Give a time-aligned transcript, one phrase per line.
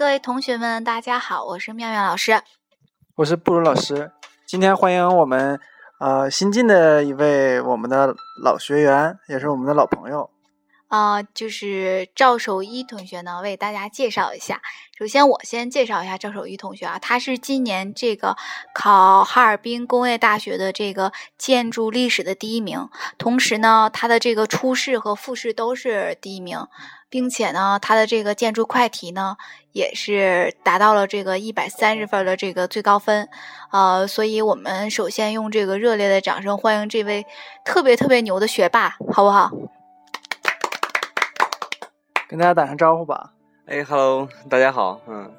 [0.00, 2.40] 各位同学们，大家好，我是妙妙老师，
[3.16, 4.10] 我是布鲁老师。
[4.46, 5.60] 今天欢迎我们
[5.98, 10.30] 呃新进的一位我们的老学员，也是我们的老朋友。
[10.90, 14.60] 啊，就是赵守一同学呢，为大家介绍一下。
[14.98, 18.36] 首先，我先介绍一下赵守一同学啊，他是今年这个
[18.74, 26.66] 考哈尔滨工业大学的这个建筑历史的第一名，同时呢，他的这个初试和复试都是第一名，
[27.08, 29.36] 并且呢，他的这个建筑快题呢
[29.70, 33.28] 也是达到了这个一百三十分的这个最高分。
[33.70, 37.24] 呃，所以我们首先用这个热烈的掌声欢迎这位
[37.64, 39.52] 特别特别牛的学霸，好不好？
[42.30, 43.32] 跟大家打声招呼吧。
[43.66, 45.34] 哎，Hello，大家好，嗯，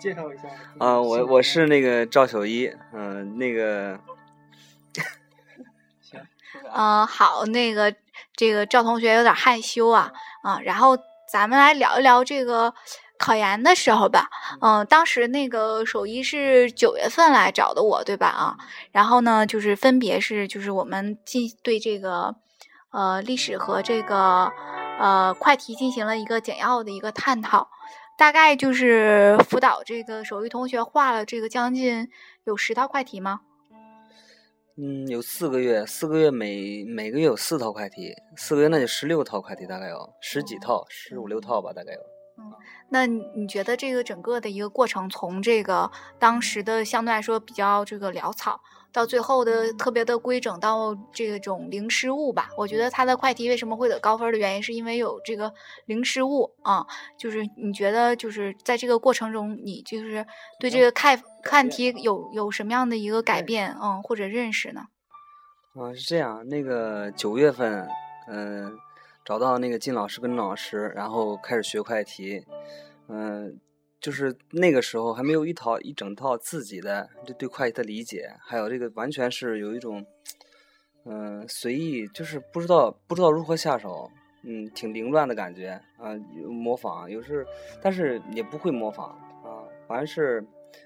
[0.00, 0.48] 介绍一下。
[0.80, 4.00] 啊，我我是那个赵小一，嗯，那个，
[6.02, 6.20] 行。
[6.74, 7.94] 嗯，好，那个
[8.34, 10.10] 这个赵同学有点害羞啊，
[10.42, 10.98] 啊，然后
[11.32, 12.74] 咱们来聊一聊这个
[13.16, 14.28] 考研的时候吧。
[14.60, 18.26] 嗯，当时那个手一是九月份来找的我，对吧？
[18.26, 18.56] 啊，
[18.90, 22.34] 然后呢，就是分别是就是我们进对这个
[22.90, 24.50] 呃历史和这个。
[25.00, 27.70] 呃，快题进行了一个简要的一个探讨，
[28.18, 32.10] 大概就是辅导这个手艺同学画了这个将近
[32.44, 33.40] 有十套快题吗？
[34.76, 42.00] 嗯，有四个月，四个月每每个月有四套快题，四个月那就十六套快题，大概有十几套，十五六套吧，大概有。
[42.38, 42.52] 嗯，
[42.90, 48.60] 那你觉得这个整个的一个过程，从这个当时的相对来说比较这个潦草。
[48.92, 52.50] 到最后的特别的规整，到这种零失误吧。
[52.56, 55.52] 我觉得他的快题为什么会得高分的原因，是因为有这个
[55.86, 56.86] 零失误啊。
[57.16, 60.26] 就是你觉得，就是在这个过程中，你就是
[60.58, 64.82] 对这个看看题有有什么样的一个改变，嗯，或者认识呢？
[65.74, 66.46] 啊，是这样。
[66.48, 67.88] 那个九月份，
[68.28, 68.76] 嗯，
[69.24, 72.44] 找到那个金老师跟老师，然后开始学快题，
[73.08, 73.60] 嗯。
[74.00, 80.04] 就是那个时候还没有一套一整套自己的这对会计的理解，还有这个完全是有一种，
[81.04, 84.10] 嗯，随意，就是不知道不知道如何下手，
[84.42, 86.14] 嗯，挺凌乱的感觉啊，
[86.48, 87.46] 模仿有时，
[87.82, 89.10] 但是也不会模仿
[89.44, 90.42] 啊，反正是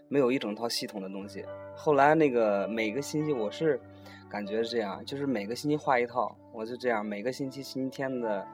[0.09, 1.45] 没有一整套系统的东西。
[1.77, 3.81] 后来那个每个星期我是
[4.29, 8.45] 感觉是这样，就是每个星期画一套，我就这样每个星期星期天的，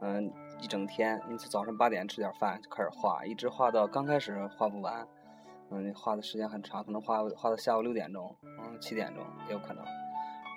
[0.00, 0.32] 嗯。
[0.60, 5.06] 一整天，你从早上八点吃点饭就开始画，一直画到刚开始画不完，
[5.70, 9.84] 嗯，画的时间很长，可能画画到下午六点钟，嗯，七点钟也有可能。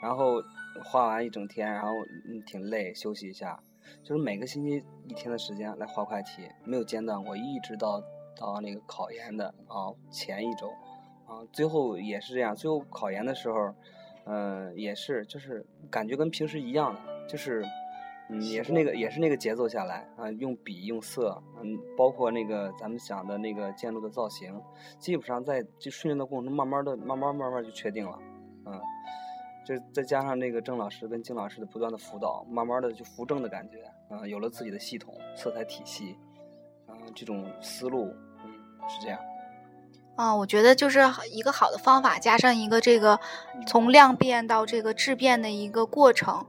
[0.01, 0.41] 然后
[0.85, 1.89] 画完一整天，然后
[2.29, 3.59] 嗯挺累，休息一下，
[4.03, 8.01] 就是每个星期一天的时间来画快题，没有间断过，一直到
[8.35, 10.69] 到那个考研的啊前一周，
[11.25, 13.73] 啊最后也是这样，最后考研的时候，
[14.25, 17.65] 嗯也是就是感觉跟平时一样的，就是。
[18.29, 24.61] 嗯，也是那个，也是那个节奏下来啊，用笔用色，嗯，包括那个咱们想的那个建筑的造型，
[24.99, 28.19] 基本上在这训练的过程中，慢慢的、慢慢、慢慢就确定了，
[28.65, 28.81] 嗯，
[29.65, 33.83] 这再加上那个郑老师跟金老师的不断的辅导，慢慢的就扶正的感觉，
[34.13, 36.17] 啊，有了自己的系统、色彩体系，
[36.85, 38.13] 啊，这种思路，
[38.43, 38.51] 嗯，
[38.89, 39.17] 是这样。
[40.17, 40.99] 啊，我觉得就是
[41.31, 43.17] 一个好的方法，加上一个这个
[43.65, 46.45] 从量变到这个质变的一个过程。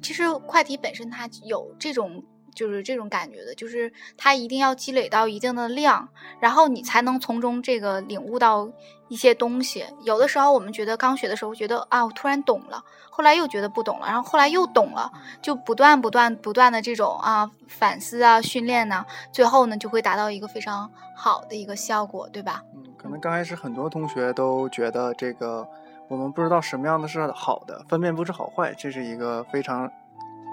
[0.00, 6.08] 其实快题本身它有这种就是这种感觉的，就是它一定要积累到一定的量，
[6.40, 8.70] 然后你才能从中这个领悟到
[9.08, 9.84] 一些东西。
[10.04, 15.10] 有的时候我们觉得刚学的时候觉得啊，我突然懂了，后来又觉得不懂了，然后后来又懂了，
[15.40, 22.62] 就不断不断不断的这种啊反思啊训练呢，最后呢就会达到一个非常好的一个效果，对吧？
[22.74, 25.66] 嗯，可能刚开始很多同学都觉得这个。
[26.08, 29.90] 我们不知道什么样的是好的，分辨不出好坏，这是一个非常，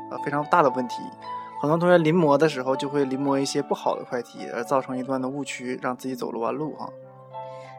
[0.10, 1.02] 呃非常大的问题。
[1.62, 6.90] 很多同学临摹的时候就会临摹一些不好的快题，而造成一段的误区，让自己走了弯路哈。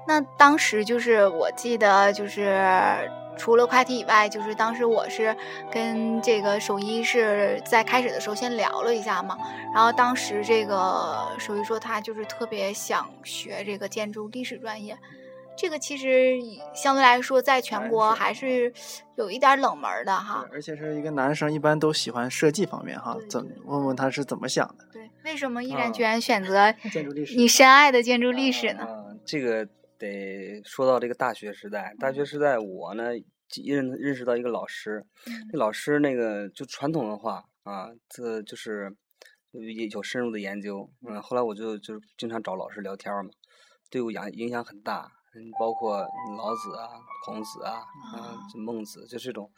[0.06, 5.34] 那当时就是我记得，就是除了快题以外，就是当时我是
[5.70, 9.38] 跟这个手艺是在开始的时候先聊了一下嘛。
[9.74, 14.98] 然后当时这个手艺说他就是特别想学这个建筑历史专业。
[15.60, 16.38] 这个其实
[16.74, 18.72] 相对来说，在全国还是
[19.16, 20.48] 有一点冷门的哈。
[20.50, 23.14] 而且是一个男生，一般都喜欢设计方面哈。
[23.28, 24.86] 怎问问他是怎么想的？
[24.90, 28.88] 对，为什么毅然决然选择建筑历史你深爱的建筑历史呢？
[29.26, 29.68] 这个
[29.98, 31.94] 得说到这个大学时代。
[32.00, 33.10] 大学时代，我呢
[33.62, 35.04] 认认识到一个老师，
[35.52, 38.96] 那老师那个就传统文化啊，这就是
[39.50, 39.60] 有
[39.90, 40.88] 有深入的研究。
[41.06, 43.30] 嗯，后来我就就经常找老师聊天嘛，
[43.90, 45.12] 对我影影响很大。
[45.34, 45.98] 嗯，包括
[46.36, 46.88] 老子啊、
[47.24, 47.84] 孔子啊、
[48.14, 49.50] 啊孟子，就这种，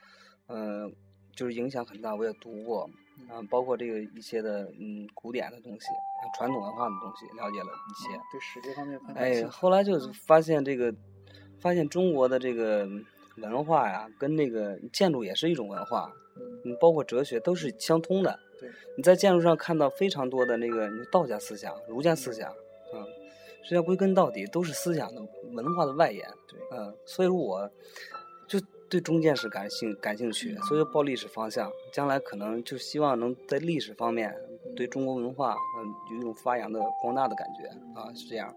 [0.49, 0.95] 嗯，
[1.35, 2.15] 就是影响很大。
[2.15, 2.89] 我也读过，
[3.29, 5.87] 啊，包括这个一些的嗯古典的东西、
[6.37, 8.21] 传统文化的东西，了解了一些。
[8.31, 10.95] 对史这方面哎，后来就发现这个，
[11.59, 12.87] 发现中国的这个
[13.39, 16.13] 文化呀，跟那个建筑也是一种文化，
[16.67, 18.39] 嗯，包括哲学都是相通的。
[18.61, 22.53] 对，你在建筑上看到非常多的那个你道家思想、儒家思想，
[22.93, 23.07] 嗯，
[23.63, 25.21] 实际上归根到底都是思想的
[25.53, 26.23] 文化的外延。
[26.49, 27.71] 对，嗯，所以说我
[28.49, 28.59] 就
[28.91, 34.35] 对中建史感兴感兴趣，所以就报历史方向，将来可能就希望能在历史方面
[34.77, 37.69] 对中国文化，嗯，有一种发扬的光大的感觉
[37.99, 38.55] 啊，是这样。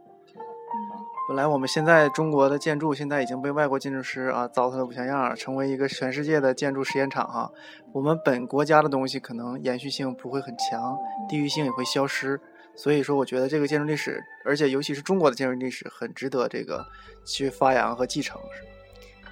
[1.30, 7.50] 本来我们现在中国的建筑现在已经被外国建筑师啊糟蹋的不像样儿，成为一个全世界的建筑实验场哈。
[7.94, 10.98] 我们本国家的东西可能延续性不会很强，
[11.30, 12.42] 地域性也会消失。
[12.76, 16.86] 所以说，我觉得这个建筑历史，而且尤其是中国的建筑历史，很值得这个
[17.24, 18.40] 去发扬和继承。
[18.54, 18.64] 是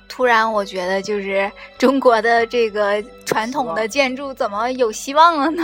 [0.07, 5.63] 突然，我觉得就是中国的这个传统的建筑怎么有希望了呢？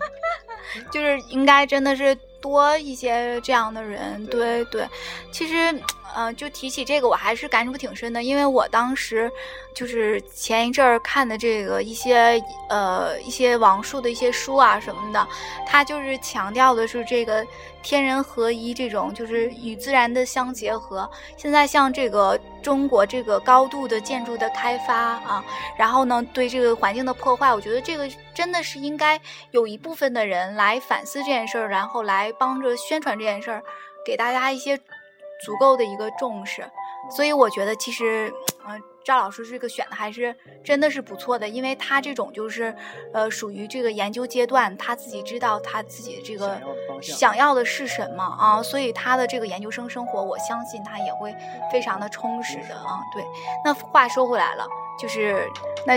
[0.90, 4.86] 就是应该真的是多一些这样的人， 对对。
[5.32, 5.54] 其实，
[6.14, 9.30] 嗯、就提起这个，我还是感触挺深的，因为我当时
[9.74, 15.26] 就是前一阵儿看的这个一些呃一些王树的一些书啊什么的，
[15.66, 17.46] 他就是强调的是这个
[17.82, 21.08] 天人合一这种，就是与自然的相结合。
[21.36, 25.44] 现在像这个中国这个高度的建筑的开发啊，
[25.76, 29.20] 然后呢对这个环境的破坏，我觉得这个真的是应该
[29.50, 33.62] 有一部分的人来反思这件事儿，然后来帮着宣传这件事儿，
[34.04, 34.80] 给大家一些
[35.44, 36.64] 足够的一个重视。
[37.10, 38.32] 所以我觉得其实，
[38.68, 40.34] 嗯、赵老师这个选的还是
[40.64, 42.74] 真的是不错的，因为他这种就是，
[43.12, 46.60] 呃，属于这个研究阶段，他自己知道他自己这个
[47.00, 51.32] 想要的是什么啊，所以他的这个研究生生活，我相信他也会
[51.70, 52.98] 非常的充实的啊。
[53.14, 53.24] 对，
[53.64, 54.66] 那话说回来了，
[55.00, 55.48] 就是
[55.86, 55.96] 那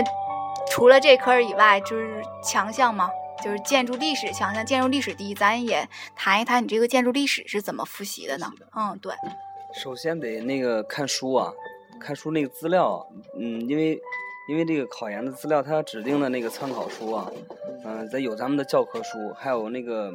[0.70, 3.10] 除了这科儿以外，就是强项嘛，
[3.42, 8.52] 就是建筑历史强项，建筑历史第一，咱也谈一谈你这个建筑历史是怎么复习的呢？
[8.76, 9.14] 嗯，对，
[9.74, 11.52] 首先得那个看书啊，
[11.98, 13.06] 看书那个资料，
[13.38, 13.98] 嗯，因为
[14.48, 17.30] 因为这个考研的资料，它指定的那个参考书啊，
[17.84, 20.12] 嗯、咱有咱们的教科书，还有那个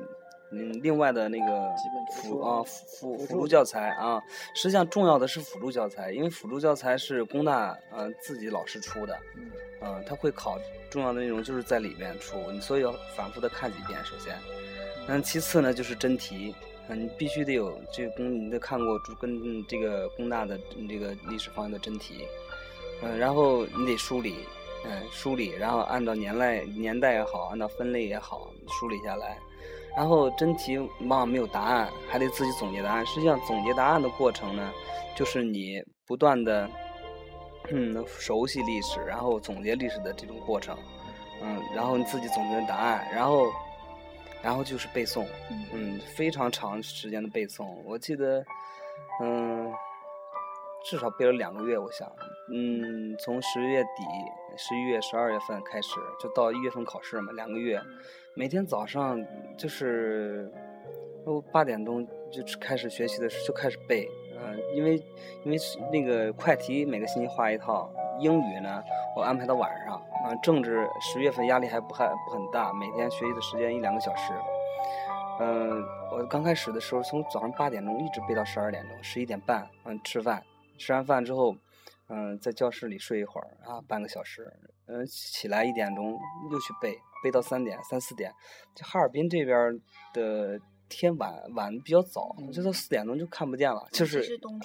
[0.58, 1.70] 嗯另外的那个
[2.12, 4.24] 辅啊辅辅助教材啊，
[4.54, 10.58] 实际上重要的是辅助教材，因为辅助教材是工大呃自己老师出的，嗯嗯，他会考
[10.90, 14.00] 重要的内容就是在里面出，你所以要反复的看几遍。
[14.06, 14.40] 首先，
[15.08, 16.56] 嗯，其次呢就是真题，
[16.88, 20.58] 嗯，你必须得有这个工，你得看过跟这个工大的
[20.88, 22.26] 这个历史方面的真题，
[23.04, 24.36] 嗯，然后你得梳理，
[24.86, 28.50] 嗯，梳理，然后按照年代年代也好，按照分类也好
[28.80, 29.38] 梳理下来，
[29.96, 33.06] 然后真题往往没有答案，还得自己总结答案。
[33.06, 34.72] 实际上总结答案的过程呢，
[35.16, 36.70] 就是你不断的。
[37.72, 40.78] 嗯，熟悉历史，然后总结历史的这种过程，
[41.42, 43.52] 嗯，然后你自己总结答案，然后，
[44.44, 45.26] 然后就是背诵，
[45.74, 47.66] 嗯，非常长时间的背诵。
[47.84, 48.46] 我记得，
[49.20, 49.74] 嗯，
[50.86, 52.08] 至少背了两个月，我想，
[52.54, 54.04] 嗯，从十月底、
[54.56, 57.82] 十一月、十二月份开始，就到一月份考试嘛，两个月，
[58.36, 59.20] 每天早上
[59.58, 60.52] 就是，
[61.26, 64.08] 都八点钟就开始学习的时候就开始背，
[64.40, 65.04] 嗯、因为
[65.44, 65.58] 因为
[65.92, 68.84] 那个快题每个星期画一套，英语呢
[69.18, 74.34] 我安排到晚上，啊、政治十月份压力还不还不很大，每天学习的时间一两个小时。
[75.40, 80.42] 嗯、我刚开始的时候从早上八点钟一直背到十二点钟，十一点半，嗯，吃饭，
[80.78, 81.56] 吃完饭之后，
[82.08, 84.52] 嗯、在教室里睡一会儿啊，半个小时，
[84.86, 86.18] 嗯、起来一点钟
[86.52, 88.32] 又去背，背到三点三四点。
[88.76, 89.82] 这哈尔滨这边
[90.14, 94.20] 的天晚晚的比较早，就到四点钟就看不见了，就是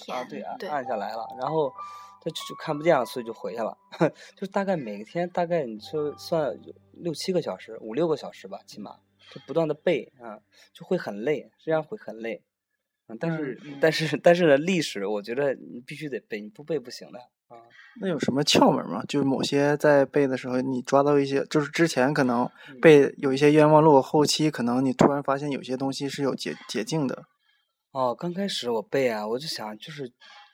[0.09, 1.73] 啊对暗对暗下来了，然后
[2.21, 3.77] 他就就看不见了，所以就回去了。
[4.37, 6.55] 就大概每天大概你说算
[6.93, 8.99] 六七个小时，五六个小时吧，起码
[9.31, 10.39] 就不断的背啊，
[10.75, 12.43] 就会很累，这样会很累。
[13.11, 17.59] 嗯，但是、嗯但是但是呢，历史我觉得你必须得背，你不背不行的啊。
[18.01, 19.03] 那有什么窍门吗？
[19.09, 27.25] 就是某些在背的时候，你抓到一些，就是之前可能嗯背有一些冤枉路，后期可能你突然发现有些东西是有捷捷径的。
[27.91, 30.13] 哦，刚开始我背啊，我就想就是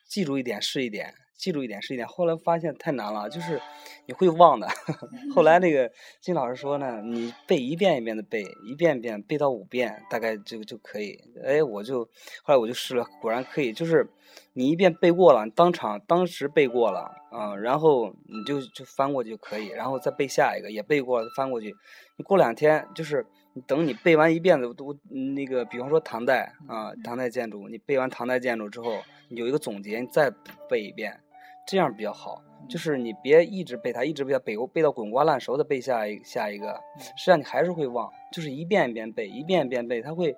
[0.08, 2.06] 记住一点是一点，记住一点是一点。
[2.08, 3.60] 后来发现太难了，就是
[4.06, 4.68] 你会忘的。
[5.34, 5.90] 后来那个
[6.20, 11.18] 金老师说呢，你背一遍一遍的背，一遍一遍背到五遍，大概就就可以。
[11.44, 12.04] 哎，我就
[12.42, 13.72] 后来我就试了，果然可以。
[13.72, 14.08] 就是
[14.54, 21.74] 你一遍背过了，你当场当时背过了啊、然后你就就翻过去就可以，然后再背下一个也背过了，翻过去。
[22.16, 23.26] 你过两天就是。
[23.56, 29.00] 你等你背完一遍的都那个，比方说唐代啊，唐代建筑，你背完唐代建筑之后，
[29.30, 30.30] 你有一个总结，你再
[30.68, 31.18] 背一遍，
[31.66, 32.42] 这样比较好。
[32.68, 38.10] 就是你别一直背它，一直背它，背背到滚瓜烂熟的背下一下一个，实际上你还是会忘。
[38.32, 40.36] 就是一遍一遍背，一遍一遍背，它会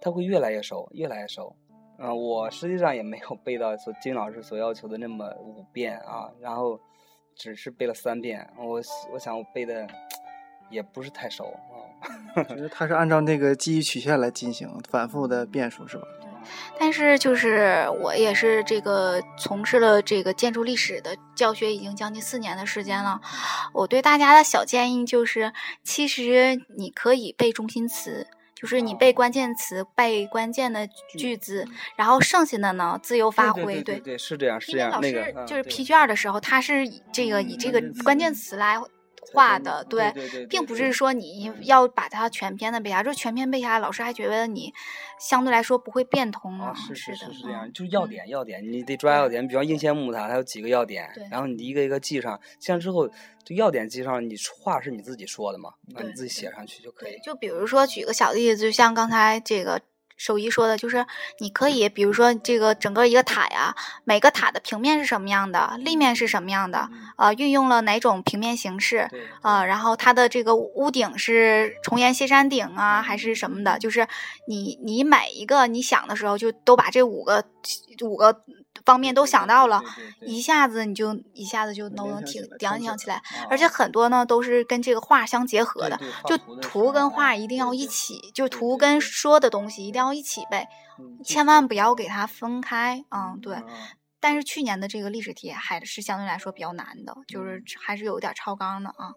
[0.00, 1.54] 它会越来越熟，越来越熟。
[1.98, 6.80] 嗯，我实际上也没有背到所金老师所要求的那么五遍啊，然后
[7.36, 8.44] 只是背了三遍。
[8.58, 8.80] 我
[9.12, 9.86] 我想我背的
[10.68, 11.44] 也不是太熟
[12.34, 12.42] 啊。
[12.42, 16.04] 就是它是按照那个记忆曲线来进行反复的变数，是吧？
[16.78, 23.20] 但是就是我也是这个从事了这个建筑历史的教学已经将近四年的时间了。
[23.72, 33.82] 我对大家的小建议就是，其实你可以背中心词，就是你背关键词、背关键的句子，然后剩下的呢自由发挥。
[33.82, 35.00] 对对，是这样，是这样。
[35.00, 38.78] 那个就是批卷的时候，他是这个以这个关键词来。
[39.32, 40.12] 画的对，
[40.48, 44.72] 并不是说你要把它全篇的背下，就全篇背下来，老师还觉得你
[45.18, 46.72] 相对来说不会变通啊。
[46.74, 49.46] 是是是是这样，就是要点要点，你得抓要点。
[49.46, 53.08] 比方应县木塔，它有几个要点，然后你一个一个记上，记上之后，
[53.44, 57.18] 这要点记上，你话是你自己说的嘛，那你自己写上去就可以。
[57.24, 59.80] 就比如说举个小例子，就像刚才这个。
[60.16, 61.06] 手艺说的就是，
[61.38, 69.08] 你可以比如说这个整个一个塔呀，每个塔的平面是什么样的，立面是什么样的，呃，运用了哪种平面形式，
[69.42, 74.06] 啊，然后它的这个屋顶是重檐歇山顶啊，还是什么的，就是
[74.48, 77.44] 你你每一个你想的时候，就都把这五个
[78.02, 78.42] 五个。
[78.86, 79.82] 方面都想到了，
[80.20, 90.68] 一下子你就一下子就能挺联想起来，而且很多呢都是跟这个画相结合的，就图跟画一定要一起，就图跟说的东西一定要一起背，
[91.24, 93.04] 千万不要给它分开。
[93.10, 93.56] 嗯，对。
[94.20, 99.10] 但是去年的这个历史题还是相对来说比较难的，就是还是有点超纲的啊。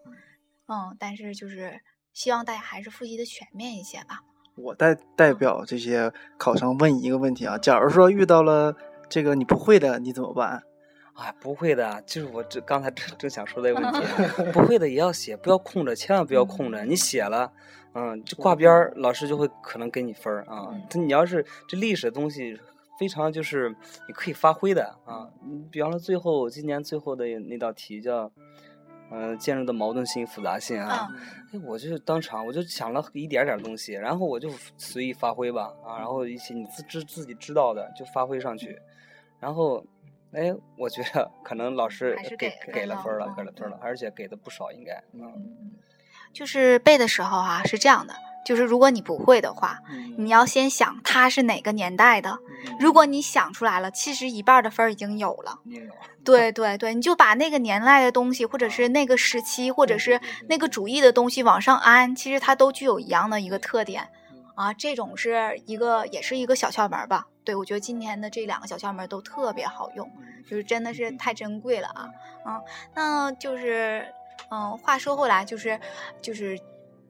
[0.66, 1.80] 嗯，但是就是
[2.12, 4.20] 希望大家还是复习的全面一些吧。
[4.56, 8.76] 我代代表这些考生问一个问题啊，假如说遇到了。
[9.10, 10.62] 这个你不会的，你怎么办？
[11.14, 14.00] 啊，不会的，就是我这刚才正正想说这个问题，
[14.54, 16.84] 不会的也要写，不要空着，千万不要空着。
[16.84, 17.52] 你写了，
[17.92, 20.70] 嗯，就挂边儿，老师就会可能给你分儿啊。
[20.94, 22.58] 你要是这历史的东西
[22.98, 23.68] 非常就是
[24.06, 25.28] 你可以发挥的啊。
[25.44, 28.30] 你比方说最后今年最后的那道题叫。
[29.12, 31.08] 嗯，建筑的矛盾性、复杂性啊，
[31.52, 38.80] 哎，我就当场我就想了一点点东西，然后我就随意发挥吧，啊，然后一些你自知自己知道的就发挥上去，
[39.40, 39.84] 然后，
[40.32, 45.72] 哎，我觉得可能老师给给了分了，给了分了，而且给的不少，应该，嗯，
[46.32, 48.14] 就是背的时候啊，是这样的。
[48.42, 49.80] 就是如果你不会的话，
[50.16, 52.38] 你要先想它是哪个年代的。
[52.80, 55.58] 如果你想出来了，其实一半的分儿已经有了。
[56.24, 60.18] 对对对，你就把那个年代的东西，或者是那个时期，或者是
[60.48, 64.08] 那个主义的东西往上安，其实它都具有一样的一个特点。
[64.54, 67.26] 啊，这种是一个，也是一个小窍门吧。
[67.44, 70.10] 对我觉得今天的这两个小窍门都特别好用，
[70.48, 72.10] 就是真的是太珍贵了啊。
[72.46, 72.62] 嗯，
[72.94, 74.06] 那就是，
[74.50, 75.78] 嗯，话说回来，就是，
[76.22, 76.58] 就是。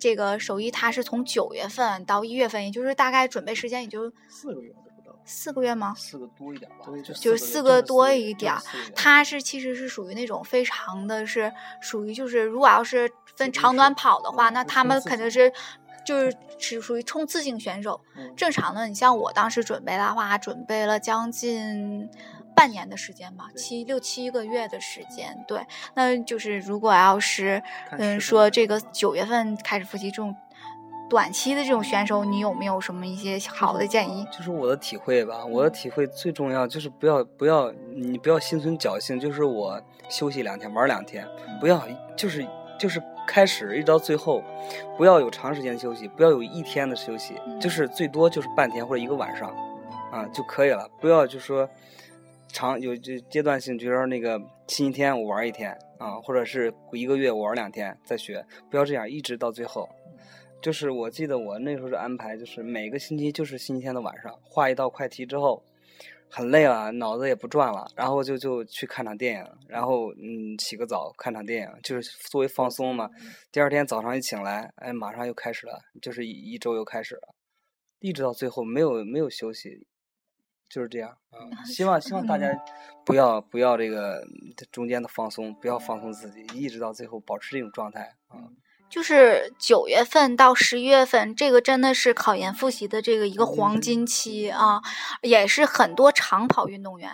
[0.02, 5.94] 这个手艺它是从九月份到一月份，也就是大概准备时间也就四个月不到，四个月吗？
[5.94, 6.86] 四个多一点吧，
[7.20, 8.54] 就是四个多一点。
[8.96, 15.52] 它是其实是属于那种非常的是属于就是如果要是分长短跑的话，那他们肯定是
[16.04, 18.00] 就是是属于冲刺性选手。
[18.36, 22.08] 正常的，你像我当时准备的话，准备了将近。
[22.52, 25.64] 半年的时间吧，七六七个月的时间，对，
[25.94, 30.34] 那就是如果要是，嗯，说这个九月份开始复习这种
[31.08, 34.26] 短期的这种选手，你有没有什么一些好的建议？
[34.30, 39.80] 就是我的体会吧，我的体会最重要就是不要不要你不要心存侥幸，就是我
[40.10, 41.26] 休息两天玩两天，
[41.60, 41.82] 不要
[42.14, 42.46] 就是
[42.78, 44.42] 就是开始一直到最后，
[44.96, 49.54] 不要有长时间休息，不要有一天的休息，就是最多就是半天或者一个晚上，
[50.10, 51.68] 啊就可以了，不要就说。
[52.52, 59.88] 长有就阶段性，就说那个星期天我玩一天啊，或者是一个月我玩两天再学，不要这样一直到最后。
[60.60, 65.62] 就是我记得我那时候是安排，就是每个星期就是星期天的晚上画一道快题之后，
[66.30, 73.10] 很累了，脑子也不转了，然后就就去看场电影，然后嗯洗个澡看场电影，就是作为放松嘛。
[73.50, 77.34] 第二天早上一醒来，哎，马上又开始了，就是一一周又开始了，
[77.98, 79.86] 一直到最后没有没有休息。
[80.68, 82.46] 就是这样啊，希望希望大家
[83.04, 84.24] 不要不要这个
[84.70, 88.38] 中间的放松，不要放松自己，一直到最后保持这种状态啊。
[88.90, 94.82] 就是九月份到十一月份，这个真的是考研复习的这个一个黄金期啊，
[95.22, 97.10] 也是很多长跑运动员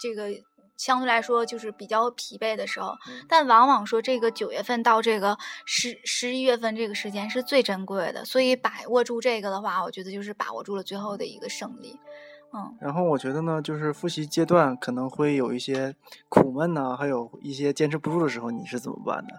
[0.00, 0.28] 这个
[0.76, 2.94] 相对来说就是比较疲惫的时候。
[3.28, 11.98] 但往往说这个九月份到这个十十一月份这个时间是最珍贵的，所以把握住这个的话，我觉得就是把握住了最后的一个胜利。
[12.52, 15.94] 嗯然后我觉得呢，就是复习阶段可能会有一些
[16.28, 19.34] 苦闷呐、还有一些坚持不住的时候，你是怎么办的？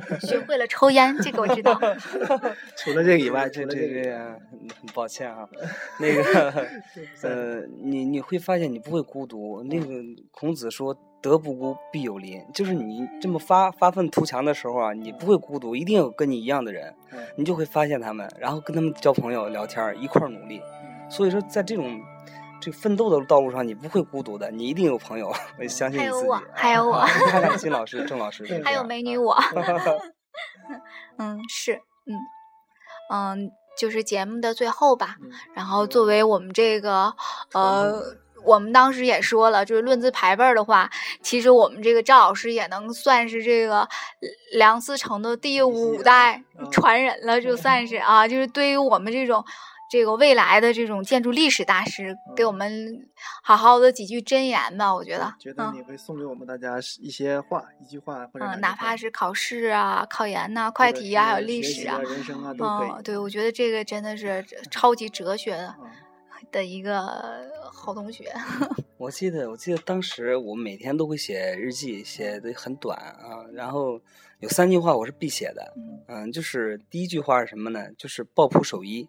[0.20, 1.78] 学会了抽烟，这个我知道。
[2.76, 4.18] 除了这个以外， 除这这了这个
[4.50, 5.46] 很很抱歉啊，
[6.00, 6.66] 那个
[7.22, 9.62] 呃，你你会发现你不会孤独。
[9.64, 9.86] 那个
[10.30, 20.60] 孔子说“德不孤，必有邻”，就是你这么发发愤图强的时候啊，你不会孤独，一定有跟你一样的人，嗯你就会发现他们，然后跟他们交朋友、聊天儿，一块儿努力。
[21.08, 22.00] 所以说，在这种
[22.60, 25.32] 这个奋斗的道路上，你不会孤独的，你一定有朋友。
[25.58, 26.22] 我相信你自己。
[26.22, 29.36] 还有我，还有我， 看看金老师、 郑老师，还有美女我。
[31.18, 31.74] 嗯，是，
[32.06, 32.14] 嗯
[33.10, 35.16] 嗯，就是节目的最后吧。
[35.22, 37.14] 嗯然后作为我们这个
[37.52, 38.16] 呃。
[38.44, 40.88] 我们当时也说了，就是论资排辈儿的话，
[41.20, 43.88] 其实我们这个赵老师也能算是这个
[44.52, 49.44] 梁思成的第五代嗯传人了，就算是啊，就是对于我们这种
[49.88, 53.08] 这个未来的这种建筑历史大师，给我们
[53.42, 62.90] 好好的几句箴言吧，我觉得，觉得嗯你会送给我们大家一些话，一句话或者哪怕是考试啊、考研呐、快题啊，还有历史啊啊、，人生啊都可以。
[62.90, 65.86] 嗯，对，我觉得这个真的是超级哲学的嗯
[66.52, 67.00] 的一个
[67.72, 68.24] 好同学。
[68.98, 73.44] 我记得，我记得当时我每天都会写日记，写的很短啊。
[73.52, 74.00] 然后
[74.40, 77.90] 有三句话我是必写的，嗯嗯，就是第一句话是什么呢？
[77.96, 79.08] 就是抱朴守一，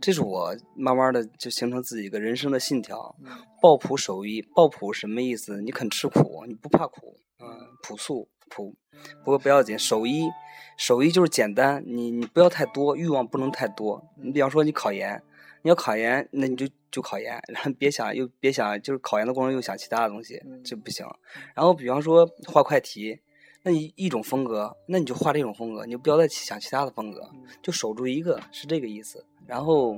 [0.00, 3.16] 这是我慢慢的就形成自己一个人生的信条。
[3.24, 3.30] 嗯
[3.62, 5.62] 抱朴守一，抱朴什么意思？
[5.62, 7.46] 你肯吃苦，你不怕苦，嗯，
[7.80, 8.74] 朴素朴，
[9.22, 9.78] 不过不要紧。
[9.78, 10.28] 守一，
[10.76, 14.04] 守一就是简单，你你不要太多，欲望不能太多。
[14.16, 15.22] 你比方说你考研，
[15.62, 21.06] 你要考研，那你就就考研，然后别想又别想，就是考研的过程又想其他的东西，这不行。
[21.54, 23.20] 然后比方说画快题，
[23.62, 27.30] 那你一种风格，那你就画这种风格，你就不要再想其他的风格，
[27.62, 29.24] 就守住一个，是这个意思。
[29.46, 29.96] 然后，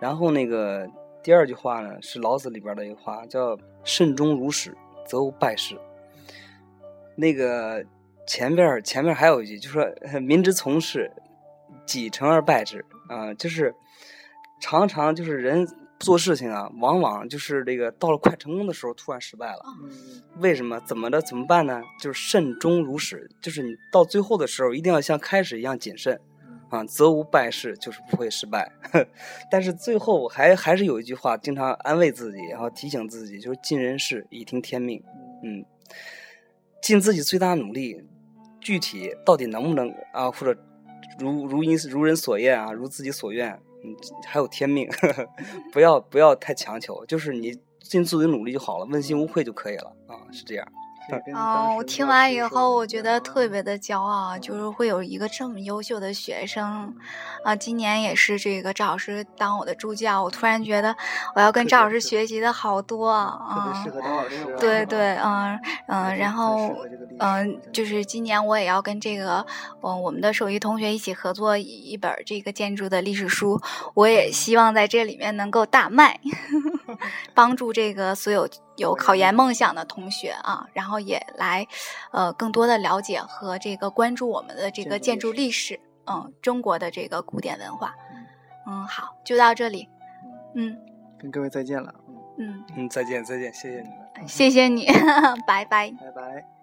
[0.00, 0.88] 然后那个
[1.22, 4.76] 第二句话呢，是老子里边的一个话，叫“慎终如始，
[5.06, 5.78] 则无败事”。
[7.16, 7.84] 那个
[8.26, 9.84] 前边前面还有一句，就说
[10.20, 11.10] “民之从事，
[11.84, 13.74] 几成而败之”啊、就是
[14.60, 15.66] 常常就是人
[15.98, 19.62] 做事情啊，往往就是这个到了快成功的时候，突然失败了。
[19.82, 20.80] 嗯为什么？
[20.86, 21.20] 怎么的？
[21.20, 21.82] 怎么办呢？
[22.00, 26.18] 就是慎终如始，就是你到最后的时候，一定要像开始一样谨慎
[26.70, 28.72] 啊，则无败事，就是不会失败。
[29.50, 35.02] 但是最后还还是有一句话，经常安慰自己，然后提醒自己，就是尽人事，以听天命。
[35.42, 35.64] 嗯，
[36.80, 38.04] 尽自己最大努力，
[38.60, 40.58] 具体到底能不能啊，或者
[41.18, 43.50] 如如因如人所愿啊，如自己所愿，
[43.84, 43.94] 嗯，
[44.26, 44.88] 还有天命，
[45.72, 50.72] 不要不要太强求，就是你尽自己努力就好了，问心无愧就可以了啊，是这样。
[51.34, 56.94] 哦，我听完以后，我觉得特别的骄傲，就是会有一个这么优秀的学生，
[57.42, 60.94] 啊，今年也是这个赵老师当我的助教，我突然觉得
[61.34, 64.58] 我要跟赵老师学习的好多啊特别适，合当老师啊。
[64.60, 65.58] 对对，嗯
[65.88, 66.76] 嗯，然后
[67.18, 69.44] 嗯，就是今年我也要跟这个
[69.82, 73.60] 嗯我们的手艺同学一起合作一一本这个建筑的历史书，
[73.94, 76.20] 我也希望在这里面能够大卖，
[77.34, 81.66] 帮助这个所有有考研梦想的同学啊，然后也来
[82.12, 87.94] 呃更多的了解和这个关注我们的这个建建筑历史，嗯，中国的这个古典文化，
[88.66, 89.88] 嗯，好，就到这里，
[90.54, 90.78] 嗯
[91.18, 94.28] 跟各位再见了，嗯嗯，嗯，再见再见，谢谢你们。
[94.28, 94.86] 谢谢你，
[95.46, 95.90] 拜拜。
[95.90, 96.59] 拜拜。